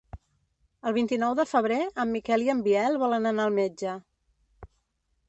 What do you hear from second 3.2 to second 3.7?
anar al